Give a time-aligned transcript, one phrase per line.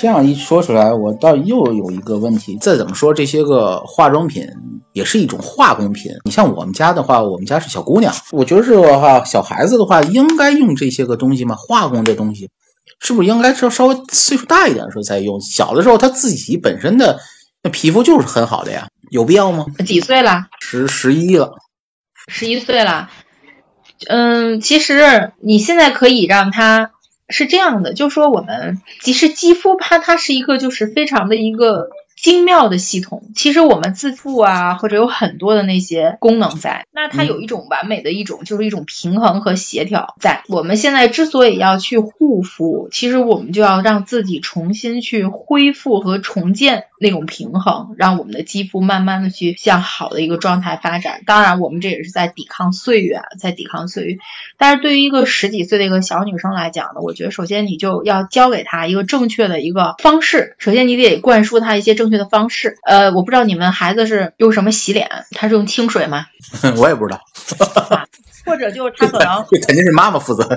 [0.00, 2.56] 这样一说出来，我倒又有一个问题。
[2.56, 4.48] 再怎么说，这些个化妆品
[4.94, 6.10] 也是一种化工品。
[6.24, 11.54] 你像我们家的话，我们家是小姑娘，我觉得这个话，小孩子的话应该用这些个东西吗？
[11.54, 12.48] 化工这东西
[12.98, 15.38] 是不是应该稍稍微岁数大一点的时候再用？
[15.42, 17.20] 小的时候他自己本身的
[17.62, 19.66] 那皮肤就是很好的呀，有必要吗？
[19.84, 20.46] 几岁了？
[20.60, 21.56] 十十一了，
[22.26, 23.10] 十一岁了。
[24.08, 26.92] 嗯，其实你现在可以让他。
[27.30, 31.90] 是这样的，就说我们其实肌肤它它是一个就是非常的一个
[32.22, 33.30] 精妙的系统。
[33.34, 40.42] 其实我们自负啊，或者有很多的那些功能在，那它有一种完美的一种就是一种平衡和协调在。
[40.48, 46.84] 我们现在之所以要去护肤，其实我们就要让自己重新去恢复和重建。
[47.02, 51.22] 那种平衡，让我们的肌肤慢慢的去向好的一个状态发展。
[51.24, 54.18] 当然，我们这也是在抵抗岁月，在抵抗岁月。
[54.58, 60.56] 但是对于一个十几岁的一个小女生来讲呢，我觉得首先你就要教给她一个正确的一个方式。
[60.58, 62.76] 首先你得灌输她一些正确的方式。
[62.82, 66.26] 呃，我不知道你们孩子是用什么洗脸，他是用清水吗？
[66.78, 67.20] 我也不知道。
[68.46, 70.48] 或者就是他可能这 肯定是妈妈负责。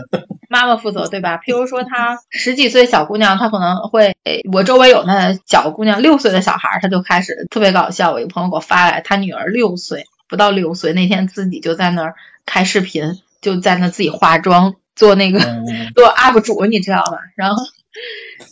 [0.50, 1.38] 妈妈负责对吧？
[1.38, 4.16] 譬如说，她十几岁小姑娘，她可能会，
[4.52, 8.12] 我周围有那小姑娘六岁的小孩，她就开始特别搞笑。
[8.12, 12.16] 我一个朋友给我发来，她女儿六岁，不到六岁，那天自己就在那儿
[12.46, 15.40] 开视频，就在那自己化妆，做那个
[15.96, 17.18] 做 UP 主，你知道吗？
[17.36, 17.64] 然后。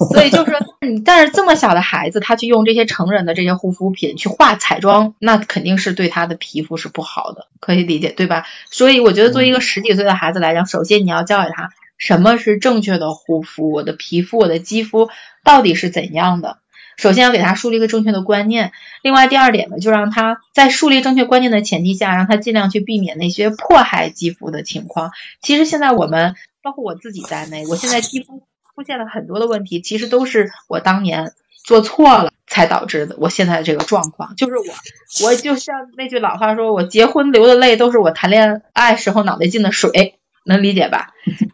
[0.13, 8.45] 所以就是你，但是这么小的孩子，他去用这些成人的这些护肤品去化彩妆，那肯定是对他的皮肤是不好的，可以理解对吧？
[8.69, 15.09] 所以我觉得，作为一个十几岁的孩子来讲，首先你要教给他什么是正确的护肤，我的皮肤、我的肌肤
[15.43, 16.57] 到底是怎样的。
[16.97, 18.73] 首先要给他树立一个正确的观念。
[19.01, 25.11] 另外，第二点呢，就让他在树立正确观念的前提下，让他尽量去避免那些迫害肌肤的情况。
[25.41, 28.43] 其实现在我们，包括我自己在内，我现在肌肤。
[28.81, 31.33] 出现了很多的问题，其实都是我当年
[31.63, 33.15] 做错了才导致的。
[33.19, 41.11] 我现在这个状况，就是我，我就像那句老话说，我结婚流的泪都是我谈恋爱时候脑袋进的水，能理解吧？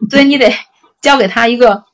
[0.08, 0.54] 所以你得
[1.02, 1.84] 教给他一个。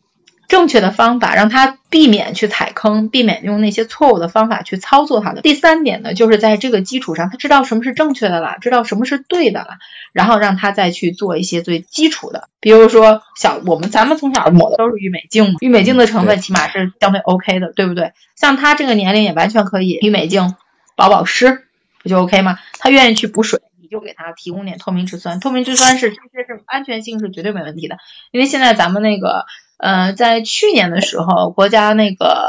[0.48, 5.40] 正确的方法让他避免去踩坑，避免用那些错误的方法去操作他的。
[5.40, 9.78] 第三点呢，就是在这个基础上，他知道什么是正确的了，知道什么是对的了，
[10.12, 18.12] 然后让他再去做一些最基础的，比如说小我们咱们从小抹的都是郁美净嘛，郁美净的成分起码是相对 OK 的，对不对？
[18.36, 20.54] 像他这个年龄也完全可以郁美净
[20.96, 21.64] 保保湿，
[22.02, 22.58] 不就 OK 吗？
[22.78, 27.96] 他愿意去补水，你就给他提供点透明质酸，透明质酸是这些是安全性是绝对没问题的，
[28.30, 29.46] 因为现在咱们那个。
[29.76, 32.48] 呃，在去年的时候，国家那个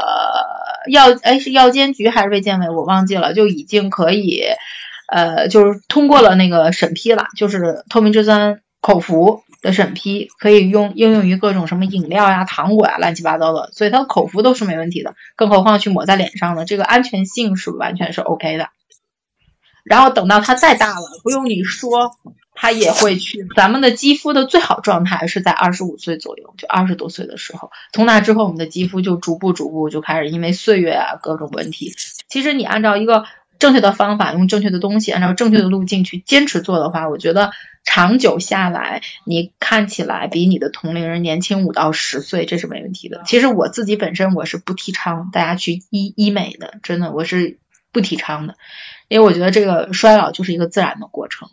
[0.90, 4.44] 药哎是药监局还是卫健委，我忘记了，就已经可以，
[5.08, 16.64] 呃，就是通过了那个审批了，就是透明质酸口服的审批，可以用应用于各种什么饮料呀、糖果呀、乱七八糟的，所以它的口服都是没问题的，更何况去抹在脸上呢？
[16.64, 18.68] 这个安全性是完全是 OK 的。
[19.84, 22.12] 然后等到它再大了，不用你说。
[22.56, 23.46] 他也会去。
[23.54, 27.70] 咱们的肌肤的最好状态是在二十五岁左右，就二十多岁的时候。
[27.92, 31.94] 从那之后，我们的肌肤就逐步逐步就开始因为岁月啊各种问题。
[32.28, 33.24] 其实你按照一个
[33.58, 37.52] 正确的方法，用正确的东西，按照正确的路径去坚持做的话，我觉得
[37.84, 43.22] 长久下来，你看起来比你的同龄人年轻五到十岁，这是没问题的。
[43.26, 47.58] 其实我自己本身我是不提倡大家去医医美的，真的我是
[47.92, 48.56] 不提倡的，
[49.08, 51.48] 因为我觉得这个衰老就是一个自然的过程。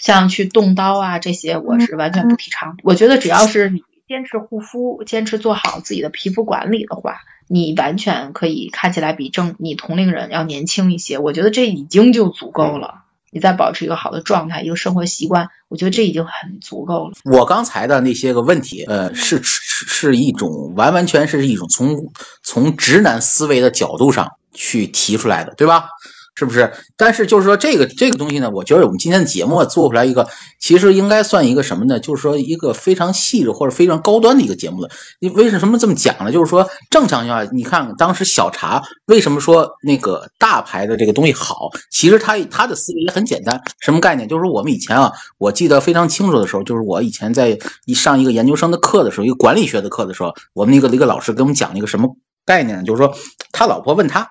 [0.00, 2.76] 像去动刀啊这些，我是完全不提倡。
[2.82, 11.18] 我觉得只要是你坚持护肤，坚持做好自己的皮肤管理的话，你完全可以看起来比正你同龄人要年轻一些。
[11.18, 13.04] 我觉得这已经就足够了。
[13.32, 17.12] 你再保持一个好的状态，一个生活习惯，我觉得这已经很足够了。
[17.22, 22.10] 我刚才的那些个问题，呃，是是是一种完完全是一种从
[22.42, 25.90] 从直男思维的角度上去提出来的，对吧？
[26.40, 26.72] 是不是？
[26.96, 30.26] 但是就是说这个这个东西呢，我觉得我们今天的节目做出来一个，
[30.58, 32.00] 其实应该算一个什么呢？
[32.00, 34.88] 就是说一个非常细致或者非常高端的一个节目了。
[35.18, 36.32] 你为什么这么讲呢？
[36.32, 41.68] 就是说正常情况下，你看当时小茶为什么说那个大牌的这个东西好？
[41.90, 44.26] 其实他他的思维也很简单，什么概念？
[44.26, 52.16] 就是说我们以前啊，我记得非常清楚的时候，就是我以前在一上一个研究生的课的时候，一个管理学的课的时候，我们那个一个老师给我们讲了一个什么
[52.46, 52.82] 概念呢？
[52.82, 53.14] 就是说。
[53.52, 54.30] 他老婆问他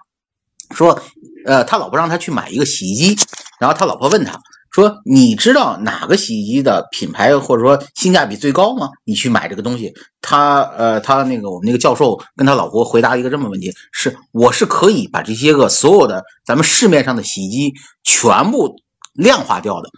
[0.75, 1.01] 说，
[1.45, 3.17] 呃，他老婆让他去买一个洗衣机，
[3.59, 4.39] 然后他老婆问他
[4.71, 8.89] 说，你知道哪个洗衣机的品牌或者说性价比最高吗？
[9.03, 9.93] 你去买这个东西。
[10.21, 17.73] 他呃，他那个我们那个教授跟他老婆回答一个这么问题：是我是可以把这些个所有的咱们市面上的洗衣机
[18.03, 18.75] 全部
[19.13, 19.89] 量化掉的。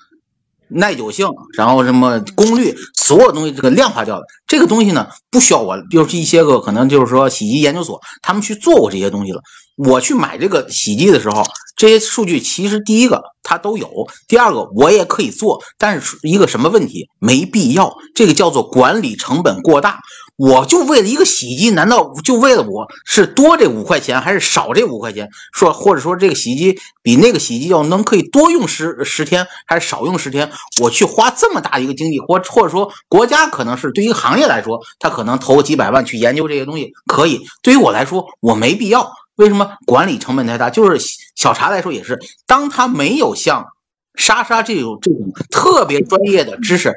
[0.73, 1.27] 耐久性，
[1.57, 9.41] 然后什么功率，所有东西这个量化掉的这个东西呢，不需要我，就是一些个可能就是说洗衣研究所他们去做过这些东西了。
[9.77, 11.44] 我去买这个洗衣机的时候，
[11.75, 13.89] 这些数据其实第一个它都有，
[14.27, 17.09] 第二个我也可以做，但是一个什么问题？
[17.19, 20.00] 没必要，这个叫做管理成本过大。
[20.41, 25.29] 我就为了一个洗衣机，难道就为了我是多这五块钱还是少这五块钱？
[25.53, 30.51] 说或者说这个洗衣机比那个洗衣机要能可以多用十十天还是少用十天？
[30.81, 37.45] 我去花这么大一个精力，或或者说国家可能是对于行业来说，他可能投几百万去研究这些东西可以。
[37.61, 39.11] 对于我来说，我没必要。
[39.35, 40.71] 为什么管理成本太大？
[40.71, 40.99] 就是
[41.35, 42.17] 小茶来说也是，
[42.47, 43.67] 当他没有像
[44.15, 46.95] 莎莎这种这种特别专业的知识。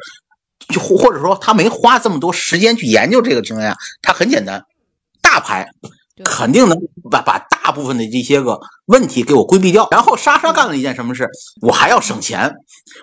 [0.68, 4.64] 就或者说他没花这么多时间去研究这个情况下，他很简单，
[5.20, 5.68] 大牌
[6.24, 6.78] 肯定能
[7.10, 9.88] 把把大部分的这些个问题给我规避掉。
[9.90, 11.28] 然后莎莎干了一件什么事？
[11.60, 12.54] 我还要省钱，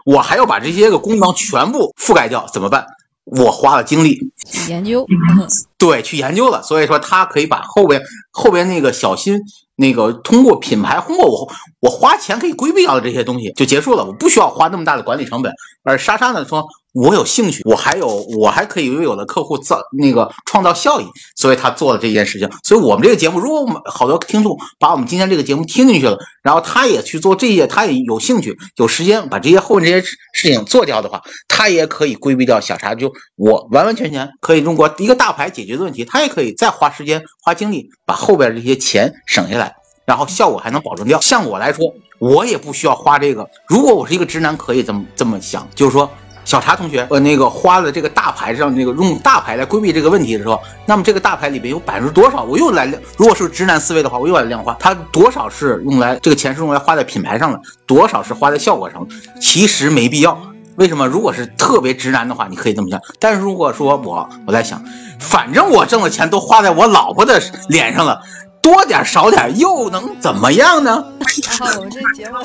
[0.05, 2.85] 我还要把这些个功能全部覆盖掉，怎么办？
[3.23, 4.31] 我花了精力
[4.67, 5.05] 研究，
[5.77, 6.63] 对，去研究了。
[6.63, 9.39] 所以说他可以把后边后边那个小心。
[9.77, 15.51] 那个通过品牌，通过我我花钱可以规避掉的这些东西就结束了，我不需要花那么大的管理成本。
[15.81, 18.07] 而莎莎呢说，我有兴趣，我还有
[18.37, 21.05] 我还可以为我的客户造那个创造效益，
[21.35, 22.49] 所以他做了这件事情。
[22.63, 32.93] 所以我们这个节目，如果我们好多听众把我们今天这个节目听进去了，然后他也去做这些，他也有兴趣有时间把这些后面这些事情做掉的话，他也可以规避掉小茶。
[32.93, 39.75] 就我完完全全可以通过一个大牌解决的问题，他也可以再花时间花精力把后边这些钱省下来。
[40.03, 41.21] 然后效果还能保证掉。
[41.21, 43.47] 像我来说，我也不需要花这个。
[43.67, 46.09] 如果我是一个直男，可以这么这么想，就是说，
[46.43, 53.01] 小茶同学，呃，那个花了这个大牌上那个用大牌来规避这个问题的时候，那么这个大牌里边有百分之多少，我又来量。
[53.17, 59.07] 如果是直男思维的话，我又来量化，它多少是用来这个钱是用来花在品牌上的，多少是花在效果上。
[59.39, 60.37] 其实没必要。
[60.77, 61.05] 为什么？
[61.05, 62.99] 如果是特别直男的话，你可以这么想。
[63.19, 64.83] 但是如果说我我在想，
[65.19, 68.21] 反正我挣的钱都花在我老婆的脸上了。
[68.61, 71.03] 多点少点又能怎么样呢？
[71.47, 72.37] 然后我们这节目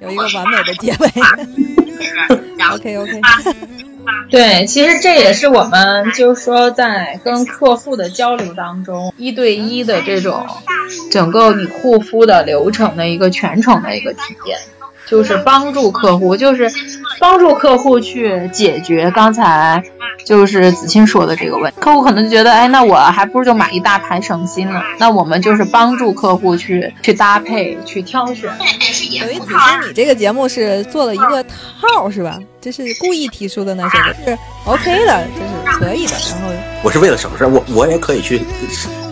[0.00, 1.08] 有一个完美的结尾。
[2.74, 3.20] OK OK。
[4.30, 10.44] 对，其实这也是我们就是说在跟客户的交流当中，一对一的这种
[11.10, 14.58] 整个你护肤的流程的一个全程的一个体验。
[15.04, 16.72] 就是帮助客户，就是
[17.22, 19.80] 帮助客户去解决刚才
[20.24, 21.76] 就是子清说的这个问题。
[21.78, 24.82] 客户可能就觉得，哎，那我还不如就买一大台省心了。
[24.98, 28.50] 那我们就是帮助客户去去搭配、去挑选。
[28.58, 32.40] 所以子清，你这个节目是做了一个套是吧？
[32.60, 36.14] 这是故意提出的那些是 OK 的，这是可以的。
[36.28, 36.52] 然后
[36.82, 38.42] 我是为了省事，我我也可以去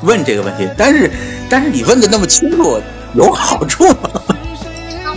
[0.02, 1.08] 问这个问题，但是
[1.48, 2.80] 但是你问的那么清楚，
[3.14, 4.10] 有好处吗？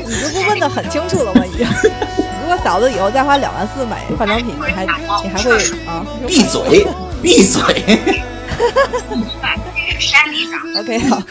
[0.05, 1.43] 你这不问的很清楚了吗？
[1.43, 1.67] 已经。
[2.43, 4.91] 如果嫂子以后再花两万四买化妆品，你还你
[5.29, 5.51] 还会
[5.87, 6.05] 啊？
[6.27, 6.85] 闭嘴，
[7.21, 7.63] 闭嘴。
[10.79, 11.21] OK 好。